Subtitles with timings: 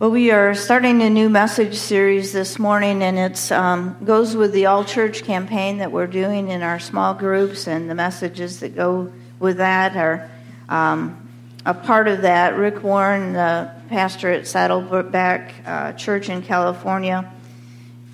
[0.00, 4.52] Well, we are starting a new message series this morning, and it um, goes with
[4.52, 8.74] the All Church campaign that we're doing in our small groups, and the messages that
[8.74, 10.28] go with that are
[10.68, 11.28] um,
[11.64, 12.56] a part of that.
[12.56, 17.32] Rick Warren, the pastor at Saddleback uh, Church in California,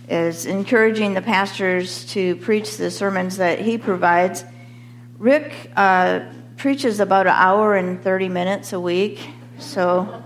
[0.06, 4.44] is encouraging the pastors to preach the sermons that he provides.
[5.16, 6.20] Rick uh,
[6.58, 9.18] preaches about an hour and 30 minutes a week,
[9.58, 10.22] so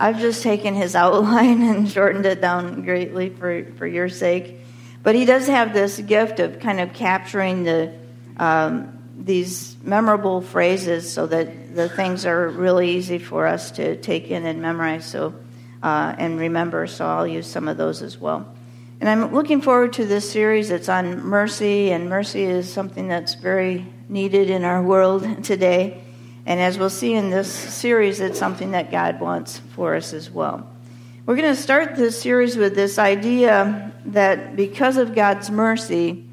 [0.00, 4.60] I've just taken his outline and shortened it down greatly for, for your sake.
[5.02, 7.94] But he does have this gift of kind of capturing the
[8.36, 14.28] um, these memorable phrases so that the things are really easy for us to take
[14.28, 15.34] in and memorize so
[15.82, 16.86] uh, and remember.
[16.86, 18.54] So I'll use some of those as well.
[19.00, 20.70] And I'm looking forward to this series.
[20.70, 26.02] It's on mercy, and mercy is something that's very needed in our world today.
[26.48, 30.30] And as we'll see in this series, it's something that God wants for us as
[30.30, 30.66] well.
[31.26, 36.24] We're going to start this series with this idea that because of God's mercy,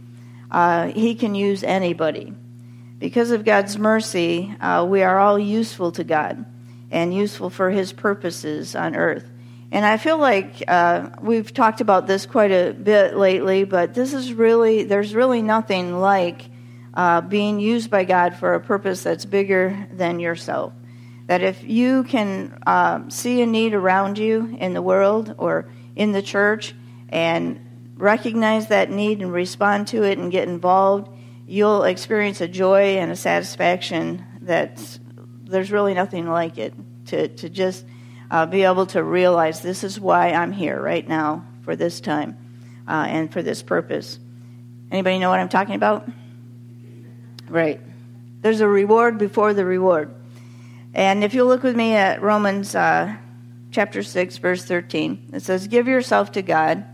[0.49, 2.33] uh, He can use anybody.
[2.97, 6.45] Because of God's mercy, uh, we are all useful to God
[6.89, 9.29] and useful for His purposes on earth.
[9.69, 14.13] And I feel like uh, we've talked about this quite a bit lately, but this
[14.13, 16.43] is really, there's really nothing like
[16.95, 20.73] uh, being used by God for a purpose that's bigger than yourself.
[21.27, 26.11] That if you can uh, see a need around you in the world or in
[26.11, 26.73] the church
[27.09, 31.09] and recognize that need and respond to it and get involved,
[31.47, 34.99] you'll experience a joy and a satisfaction that
[35.43, 36.73] there's really nothing like it.
[37.07, 37.85] To, to just
[38.31, 42.35] uh, be able to realize this is why I'm here right now for this time
[42.87, 44.17] uh, and for this purpose.
[44.91, 46.09] Anybody know what I'm talking about?
[47.49, 47.79] Right.
[48.41, 50.13] There's a reward before the reward.
[50.93, 53.15] And if you look with me at Romans uh,
[53.71, 56.85] chapter 6, verse 13, it says, Give yourself to God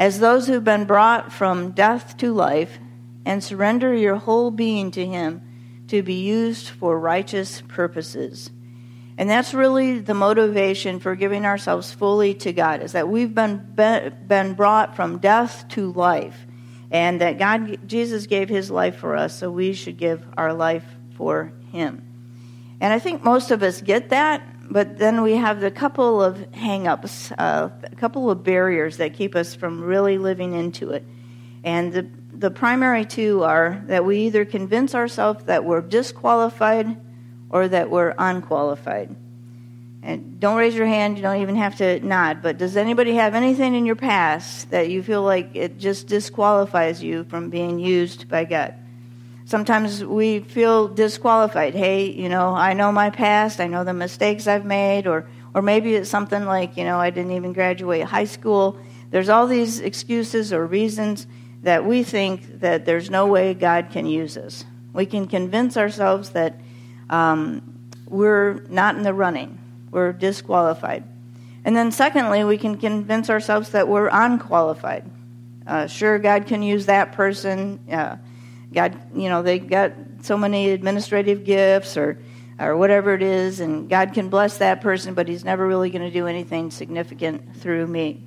[0.00, 2.78] as those who've been brought from death to life,
[3.26, 5.42] and surrender your whole being to Him
[5.88, 8.50] to be used for righteous purposes.
[9.18, 13.58] And that's really the motivation for giving ourselves fully to God, is that we've been,
[14.26, 16.46] been brought from death to life
[16.90, 20.84] and that God, Jesus gave his life for us, so we should give our life
[21.16, 22.06] for him.
[22.80, 26.36] And I think most of us get that, but then we have the couple of
[26.52, 31.04] hangups, uh, a couple of barriers that keep us from really living into it.
[31.62, 37.00] And the, the primary two are that we either convince ourselves that we're disqualified
[37.50, 39.14] or that we're unqualified.
[40.02, 43.34] And don't raise your hand, you don't even have to nod, but does anybody have
[43.34, 48.28] anything in your past that you feel like it just disqualifies you from being used
[48.28, 48.74] by God?
[49.44, 51.74] Sometimes we feel disqualified.
[51.74, 55.60] Hey, you know, I know my past, I know the mistakes I've made, or, or
[55.60, 58.78] maybe it's something like, you know, I didn't even graduate high school.
[59.10, 61.26] There's all these excuses or reasons
[61.62, 64.64] that we think that there's no way God can use us.
[64.94, 66.58] We can convince ourselves that
[67.10, 69.58] um, we're not in the running
[69.90, 71.04] we're disqualified.
[71.64, 75.04] And then, secondly, we can convince ourselves that we're unqualified.
[75.66, 77.80] Uh, sure, God can use that person.
[77.90, 78.16] Uh,
[78.72, 79.92] God, you know, they got
[80.22, 82.18] so many administrative gifts or,
[82.58, 86.02] or whatever it is, and God can bless that person, but He's never really going
[86.02, 88.22] to do anything significant through me.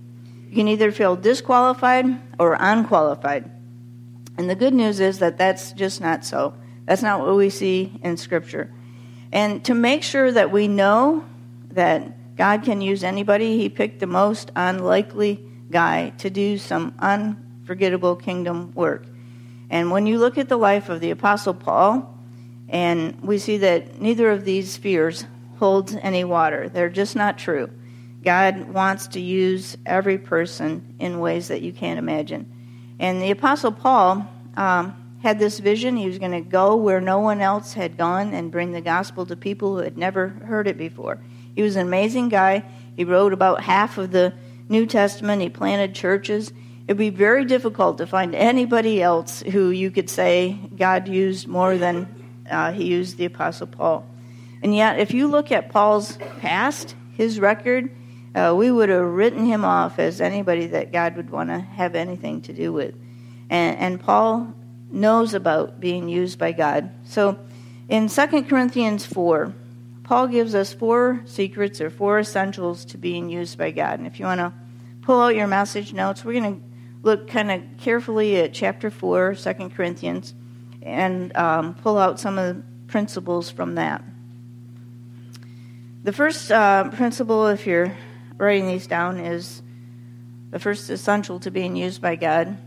[0.50, 2.06] You can either feel disqualified
[2.38, 3.50] or unqualified.
[4.38, 6.56] And the good news is that that's just not so.
[6.86, 8.72] That's not what we see in Scripture.
[9.32, 11.26] And to make sure that we know
[11.74, 13.58] that God can use anybody.
[13.58, 19.06] He picked the most unlikely guy to do some unforgettable kingdom work.
[19.70, 22.10] And when you look at the life of the Apostle Paul,
[22.70, 25.26] and we see that neither of these fears
[25.60, 27.70] holds any water, they're just not true.
[28.24, 32.52] God wants to use every person in ways that you can't imagine.
[33.00, 35.98] And the Apostle Paul um, had this vision.
[35.98, 39.26] He was going to go where no one else had gone and bring the gospel
[39.26, 41.20] to people who had never heard it before.
[41.56, 42.64] He was an amazing guy.
[42.96, 44.34] He wrote about half of the
[44.70, 45.42] New Testament.
[45.42, 46.52] He planted churches.
[46.88, 51.78] It'd be very difficult to find anybody else who you could say God used more
[51.78, 54.06] than uh, he used the Apostle Paul.
[54.62, 57.90] And yet, if you look at Paul's past, his record,
[58.36, 61.96] uh, we would have written him off as anybody that God would want to have
[61.96, 62.96] anything to do with.
[63.50, 64.54] And, and Paul
[64.92, 66.92] knows about being used by God.
[67.06, 67.38] So
[67.90, 69.54] in 2 Corinthians 4,
[70.04, 74.00] Paul gives us four secrets or four essentials to being used by God.
[74.00, 74.54] And if you want to
[75.02, 76.62] pull out your message notes, we're going to
[77.02, 80.34] look kind of carefully at chapter 4, 2 Corinthians,
[80.82, 84.04] and um, pull out some of the principles from that.
[86.04, 87.96] The first uh, principle, if you're
[88.38, 89.62] writing these down is
[90.50, 92.58] the first essential to being used by God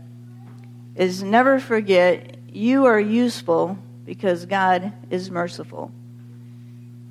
[0.95, 5.91] is never forget you are useful because God is merciful.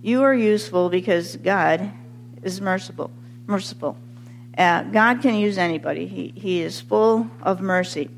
[0.06, 1.91] You are useful because God
[2.44, 3.11] is merciful.
[3.49, 3.97] Merciful.
[4.56, 6.06] Uh, God can use anybody.
[6.06, 8.08] He, he is full of mercy.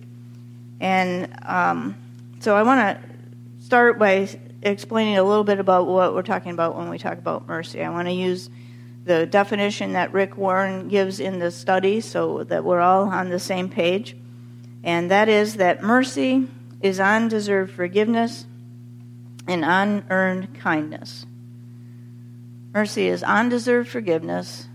[0.80, 1.96] And um,
[2.40, 4.28] so I want to start by
[4.62, 7.82] explaining a little bit about what we're talking about when we talk about mercy.
[7.82, 8.50] I want to use
[9.06, 13.40] the definition that Rick Warren gives in the study so that we're all on the
[13.40, 14.14] same page.
[14.84, 16.48] And that is that mercy
[16.82, 18.44] is undeserved forgiveness
[19.46, 21.24] and unearned kindness.
[22.74, 24.68] Mercy is undeserved forgiveness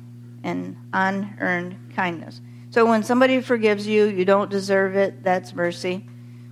[0.44, 2.42] and unearned kindness.
[2.70, 6.06] So when somebody forgives you, you don't deserve it, that's mercy.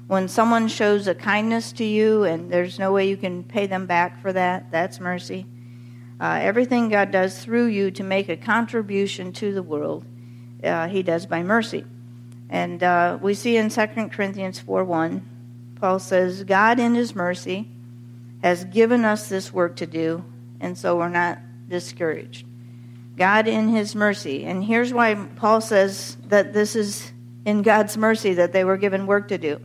[0.07, 3.85] When someone shows a kindness to you and there's no way you can pay them
[3.85, 5.45] back for that, that's mercy.
[6.19, 10.05] Uh, everything God does through you to make a contribution to the world,
[10.63, 11.85] uh, He does by mercy.
[12.49, 17.67] And uh, we see in 2 Corinthians 4 1, Paul says, God in His mercy
[18.43, 20.23] has given us this work to do,
[20.61, 22.45] and so we're not discouraged.
[23.17, 24.45] God in His mercy.
[24.45, 27.11] And here's why Paul says that this is
[27.45, 29.59] in God's mercy that they were given work to do.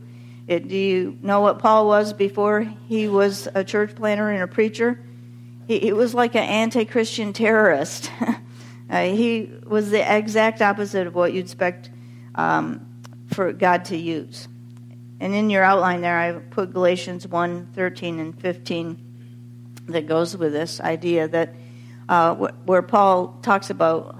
[0.47, 4.47] It, do you know what Paul was before he was a church planter and a
[4.47, 4.99] preacher?
[5.67, 8.11] He, he was like an anti Christian terrorist.
[8.89, 11.89] uh, he was the exact opposite of what you'd expect
[12.35, 13.01] um,
[13.33, 14.47] for God to use.
[15.19, 19.06] And in your outline there, I put Galatians 1 13 and 15
[19.87, 21.55] that goes with this idea that
[22.09, 24.17] uh, where Paul talks about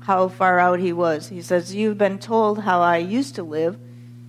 [0.00, 1.28] how far out he was.
[1.28, 3.78] He says, You've been told how I used to live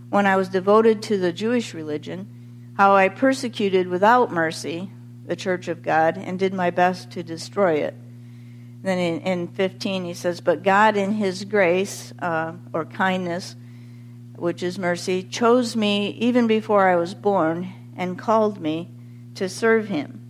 [0.09, 4.91] when I was devoted to the Jewish religion, how I persecuted without mercy
[5.25, 7.95] the church of God and did my best to destroy it.
[8.83, 13.55] Then in, in 15, he says, But God, in his grace uh, or kindness,
[14.35, 18.89] which is mercy, chose me even before I was born and called me
[19.35, 20.20] to serve him.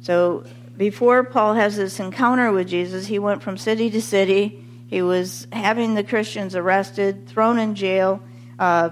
[0.00, 0.44] So
[0.76, 4.64] before Paul has this encounter with Jesus, he went from city to city.
[4.86, 8.22] He was having the Christians arrested, thrown in jail,
[8.58, 8.90] uh,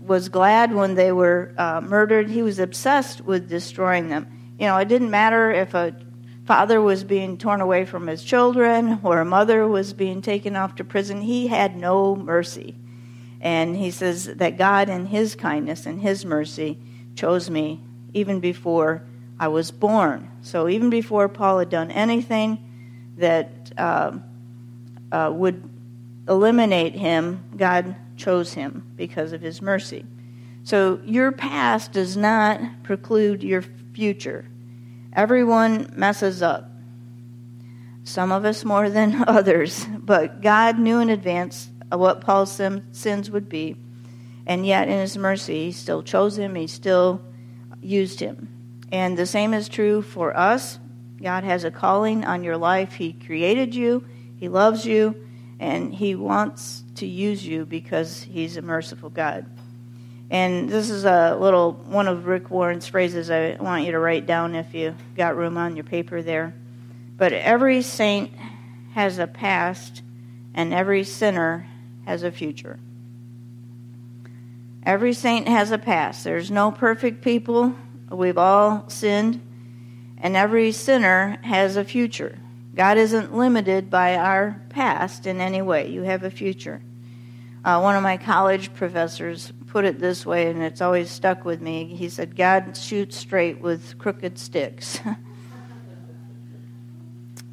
[0.00, 2.30] was glad when they were uh, murdered.
[2.30, 4.54] He was obsessed with destroying them.
[4.58, 5.94] You know, it didn't matter if a
[6.46, 10.76] father was being torn away from his children or a mother was being taken off
[10.76, 11.20] to prison.
[11.20, 12.74] He had no mercy.
[13.40, 16.78] And he says that God, in his kindness and his mercy,
[17.14, 17.82] chose me
[18.14, 19.04] even before
[19.40, 20.30] I was born.
[20.42, 24.18] So even before Paul had done anything that uh,
[25.12, 25.68] uh, would
[26.28, 30.04] eliminate him, God chose him because of his mercy.
[30.64, 33.62] So your past does not preclude your
[33.94, 34.44] future.
[35.12, 36.70] Everyone messes up.
[38.04, 42.60] Some of us more than others, but God knew in advance what Paul's
[42.92, 43.76] sins would be,
[44.46, 47.22] and yet in his mercy, he still chose him, he still
[47.80, 48.57] used him.
[48.90, 50.78] And the same is true for us.
[51.20, 52.94] God has a calling on your life.
[52.94, 54.06] He created you,
[54.36, 55.26] He loves you,
[55.58, 59.46] and He wants to use you because He's a merciful God.
[60.30, 64.26] And this is a little one of Rick Warren's phrases I want you to write
[64.26, 66.54] down if you got room on your paper there.
[67.16, 68.32] But every saint
[68.94, 70.02] has a past,
[70.54, 71.66] and every sinner
[72.04, 72.78] has a future.
[74.84, 76.24] Every saint has a past.
[76.24, 77.74] There's no perfect people.
[78.10, 79.40] We've all sinned,
[80.18, 82.38] and every sinner has a future.
[82.74, 85.90] God isn't limited by our past in any way.
[85.90, 86.80] You have a future.
[87.64, 91.60] Uh, one of my college professors put it this way, and it's always stuck with
[91.60, 91.84] me.
[91.84, 95.00] He said, God shoots straight with crooked sticks.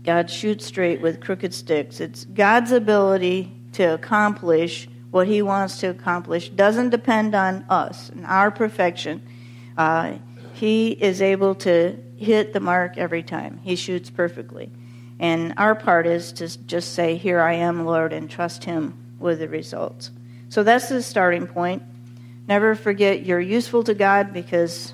[0.04, 2.00] God shoots straight with crooked sticks.
[2.00, 8.26] It's God's ability to accomplish what He wants to accomplish doesn't depend on us and
[8.26, 9.24] our perfection.
[9.78, 10.18] Uh,
[10.56, 13.60] he is able to hit the mark every time.
[13.62, 14.72] He shoots perfectly.
[15.20, 19.40] And our part is to just say, Here I am, Lord, and trust Him with
[19.40, 20.12] the results.
[20.48, 21.84] So that's the starting point.
[22.48, 24.94] Never forget you're useful to God because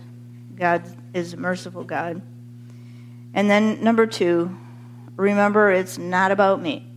[0.56, 2.24] God is a merciful God.
[3.34, 4.58] And then, number two,
[5.16, 6.88] remember it's not about me.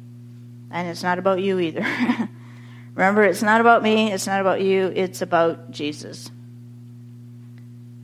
[0.70, 1.82] And it's not about you either.
[2.94, 6.30] remember, it's not about me, it's not about you, it's about Jesus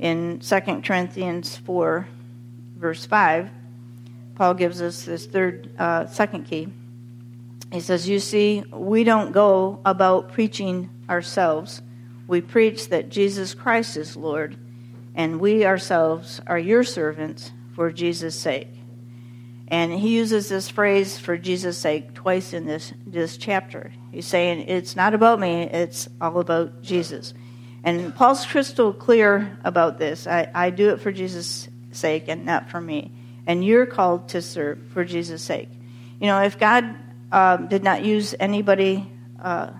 [0.00, 2.08] in 2 Corinthians 4,
[2.76, 3.50] verse 5,
[4.34, 6.68] Paul gives us this third, uh, second key.
[7.70, 11.82] He says, You see, we don't go about preaching ourselves.
[12.26, 14.56] We preach that Jesus Christ is Lord,
[15.14, 18.68] and we ourselves are your servants for Jesus' sake.
[19.68, 23.92] And he uses this phrase for Jesus' sake twice in this, this chapter.
[24.10, 27.34] He's saying, It's not about me, it's all about Jesus.
[27.82, 30.26] And Paul's crystal clear about this.
[30.26, 33.12] I, I do it for Jesus' sake and not for me.
[33.46, 35.68] And you're called to serve for Jesus' sake.
[36.20, 36.94] You know, if God
[37.32, 39.10] uh, did not use anybody,
[39.42, 39.70] uh,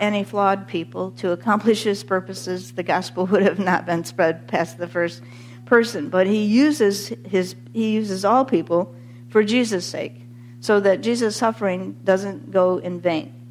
[0.00, 4.78] any flawed people, to accomplish his purposes, the gospel would have not been spread past
[4.78, 5.22] the first
[5.64, 6.08] person.
[6.08, 8.94] But he uses, his, he uses all people
[9.28, 10.20] for Jesus' sake,
[10.60, 13.43] so that Jesus' suffering doesn't go in vain.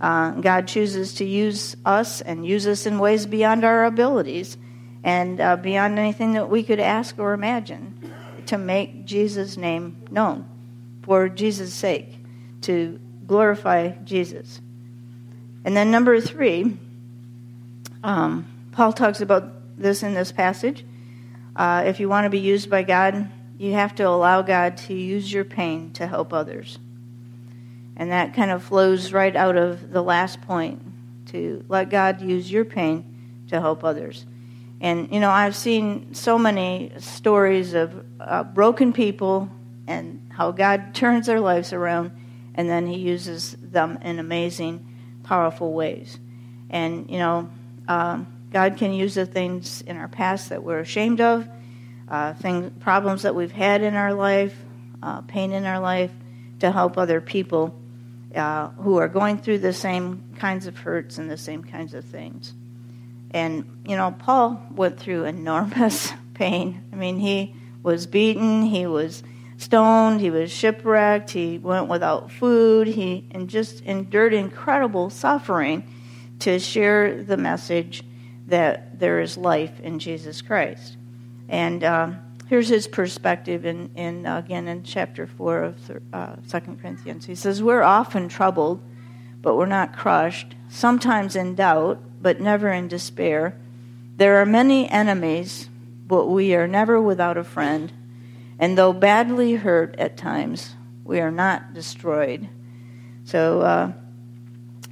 [0.00, 4.56] Uh, God chooses to use us and use us in ways beyond our abilities
[5.04, 8.12] and uh, beyond anything that we could ask or imagine
[8.46, 10.46] to make Jesus' name known
[11.02, 12.08] for Jesus' sake,
[12.62, 14.60] to glorify Jesus.
[15.64, 16.76] And then, number three,
[18.02, 20.84] um, Paul talks about this in this passage.
[21.56, 23.28] Uh, if you want to be used by God,
[23.58, 26.78] you have to allow God to use your pain to help others.
[27.96, 30.82] And that kind of flows right out of the last point
[31.26, 34.26] to let God use your pain to help others.
[34.80, 39.50] And, you know, I've seen so many stories of uh, broken people
[39.86, 42.12] and how God turns their lives around
[42.54, 44.86] and then He uses them in amazing,
[45.22, 46.18] powerful ways.
[46.70, 47.50] And, you know,
[47.88, 51.48] um, God can use the things in our past that we're ashamed of
[52.10, 54.54] uh, things, problems that we've had in our life,
[55.02, 56.10] uh, pain in our life,
[56.58, 57.79] to help other people
[58.34, 62.04] uh, who are going through the same kinds of hurts and the same kinds of
[62.04, 62.54] things.
[63.32, 66.84] And, you know, Paul went through enormous pain.
[66.92, 69.22] I mean, he was beaten, he was
[69.56, 75.86] stoned, he was shipwrecked, he went without food, he and just endured incredible suffering
[76.40, 78.02] to share the message
[78.46, 80.96] that there is life in Jesus Christ.
[81.48, 82.12] And uh,
[82.50, 87.24] here's his perspective in, in again in chapter 4 of uh, 2 Corinthians.
[87.24, 88.82] He says, We're often troubled,
[89.40, 93.56] but we're not crushed, sometimes in doubt, but never in despair.
[94.16, 95.70] There are many enemies,
[96.08, 97.92] but we are never without a friend.
[98.58, 102.48] And though badly hurt at times, we are not destroyed.
[103.26, 103.92] So uh,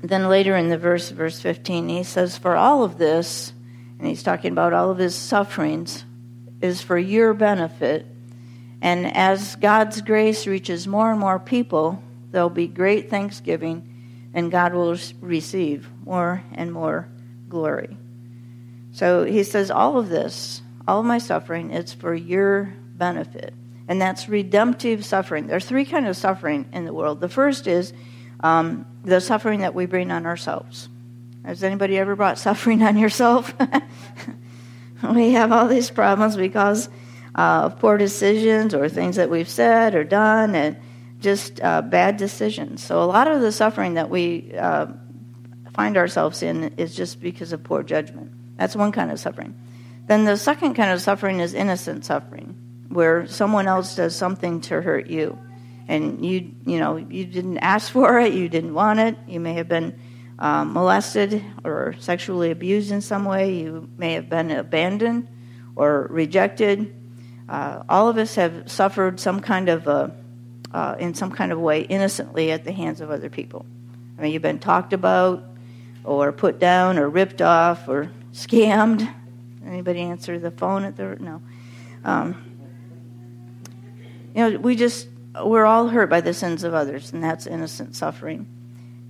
[0.01, 3.53] then later in the verse, verse 15, he says, For all of this,
[3.99, 6.05] and he's talking about all of his sufferings,
[6.61, 8.07] is for your benefit.
[8.81, 14.75] And as God's grace reaches more and more people, there'll be great thanksgiving, and God
[14.75, 17.09] will receive more and more
[17.49, 17.97] glory.
[18.93, 23.55] So he says, All of this, all of my suffering, it's for your benefit.
[23.89, 25.47] And that's redemptive suffering.
[25.47, 27.21] There's three kinds of suffering in the world.
[27.21, 27.93] The first is
[28.41, 30.89] um, the suffering that we bring on ourselves.
[31.45, 33.55] Has anybody ever brought suffering on yourself?
[35.15, 36.89] we have all these problems because
[37.35, 40.77] uh, of poor decisions or things that we've said or done and
[41.21, 42.83] just uh, bad decisions.
[42.83, 44.87] So a lot of the suffering that we uh,
[45.75, 48.33] find ourselves in is just because of poor judgment.
[48.57, 49.55] That's one kind of suffering.
[50.07, 54.81] Then the second kind of suffering is innocent suffering, where someone else does something to
[54.81, 55.39] hurt you,
[55.87, 59.17] and you you know you didn't ask for it, you didn't want it.
[59.29, 60.01] You may have been
[60.39, 63.55] um, molested or sexually abused in some way.
[63.55, 65.29] You may have been abandoned
[65.75, 66.95] or rejected.
[67.49, 70.15] Uh, all of us have suffered some kind of a,
[70.73, 73.65] uh, in some kind of way innocently at the hands of other people.
[74.19, 75.45] I mean, you've been talked about,
[76.05, 79.09] or put down, or ripped off, or scammed.
[79.65, 81.43] Anybody answer the phone at the no?
[82.05, 82.45] Um,
[84.35, 85.09] you know, we just
[85.43, 88.47] we're all hurt by the sins of others, and that's innocent suffering.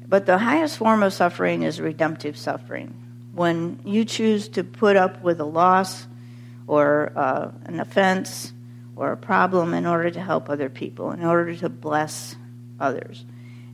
[0.08, 2.94] But the highest form of suffering is redemptive suffering.
[3.34, 6.06] When you choose to put up with a loss
[6.66, 8.52] or uh, an offense
[8.96, 12.34] or a problem in order to help other people, in order to bless
[12.80, 13.24] others.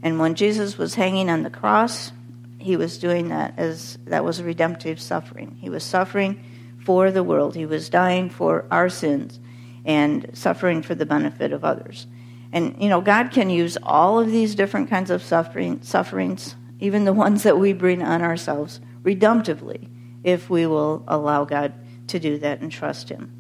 [0.03, 2.13] And when Jesus was hanging on the cross,
[2.59, 5.57] he was doing that as that was redemptive suffering.
[5.61, 6.43] He was suffering
[6.85, 7.55] for the world.
[7.55, 9.39] He was dying for our sins
[9.85, 12.07] and suffering for the benefit of others.
[12.55, 17.05] And, you know, God can use all of these different kinds of suffering, sufferings, even
[17.05, 19.89] the ones that we bring on ourselves, redemptively,
[20.23, 21.75] if we will allow God
[22.07, 23.33] to do that and trust Him.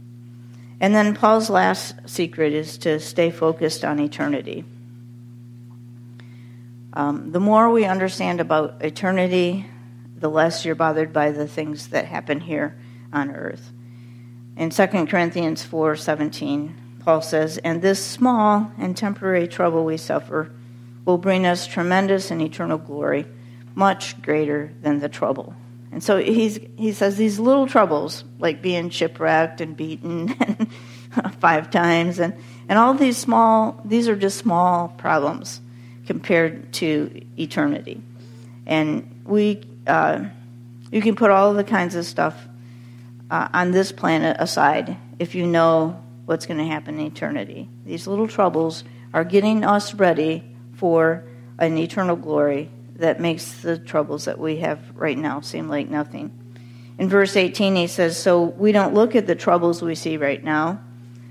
[0.80, 4.64] And then Paul's last secret is to stay focused on eternity.
[6.92, 9.66] Um, the more we understand about eternity,
[10.16, 12.76] the less you're bothered by the things that happen here
[13.12, 13.72] on earth.
[14.56, 16.72] In 2 Corinthians 4:17,
[17.04, 20.50] Paul says, and this small and temporary trouble we suffer
[21.04, 23.26] will bring us tremendous and eternal glory,
[23.74, 25.54] much greater than the trouble.
[25.92, 30.28] And so he's, he says these little troubles, like being shipwrecked and beaten
[31.40, 32.34] five times, and,
[32.68, 35.60] and all these small, these are just small problems
[36.06, 38.00] compared to eternity.
[38.66, 40.24] And we, uh,
[40.90, 42.34] you can put all the kinds of stuff
[43.30, 47.68] uh, on this planet aside if you know what's going to happen in eternity.
[47.84, 51.24] These little troubles are getting us ready for
[51.58, 56.32] an eternal glory that makes the troubles that we have right now seem like nothing.
[56.98, 60.42] In verse 18, he says, So we don't look at the troubles we see right
[60.42, 60.80] now.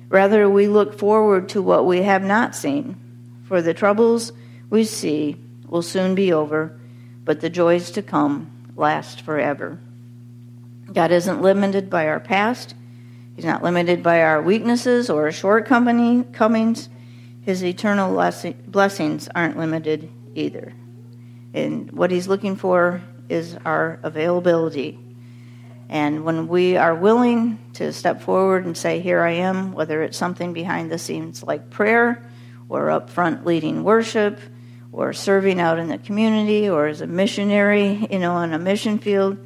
[0.10, 2.98] Rather, we look forward to what we have not seen.
[3.46, 4.32] For the troubles
[4.70, 6.80] we see will soon be over,
[7.24, 9.80] but the joys to come last forever.
[10.92, 12.76] God isn't limited by our past.
[13.36, 16.90] He's not limited by our weaknesses or shortcomings.
[17.42, 18.32] His eternal
[18.68, 20.74] blessings aren't limited either.
[21.54, 25.00] And what he's looking for is our availability.
[25.90, 30.18] And when we are willing to step forward and say, Here I am, whether it's
[30.18, 32.28] something behind the scenes like prayer,
[32.70, 34.40] or up front leading worship,
[34.92, 39.00] or serving out in the community, or as a missionary, you know, on a mission
[39.00, 39.38] field,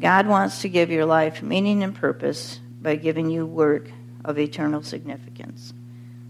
[0.00, 3.90] God wants to give your life meaning and purpose by giving you work
[4.24, 5.72] of eternal significance.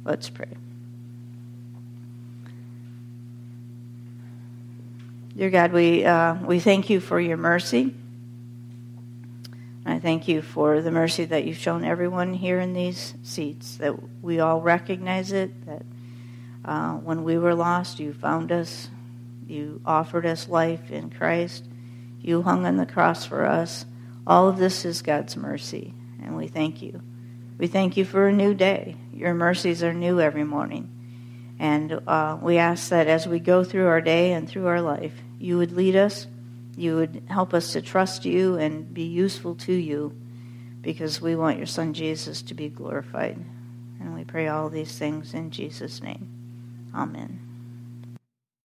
[0.05, 0.49] Let's pray.
[5.37, 7.95] Dear God, we, uh, we thank you for your mercy.
[9.87, 13.95] I thank you for the mercy that you've shown everyone here in these seats, that
[14.23, 15.83] we all recognize it, that
[16.65, 18.89] uh, when we were lost, you found us,
[19.47, 21.65] you offered us life in Christ,
[22.21, 23.87] you hung on the cross for us.
[24.27, 25.95] All of this is God's mercy,
[26.29, 27.01] and we thank you.
[27.57, 28.97] We thank you for a new day.
[29.15, 31.57] Your mercies are new every morning.
[31.59, 35.15] And uh, we ask that as we go through our day and through our life,
[35.41, 36.27] you would lead us,
[36.77, 40.15] you would help us to trust you and be useful to you
[40.83, 43.43] because we want your son Jesus to be glorified.
[43.99, 46.29] And we pray all these things in Jesus' name.
[46.95, 47.48] Amen.